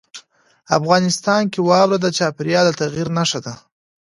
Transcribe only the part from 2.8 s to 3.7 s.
تغیر نښه ده.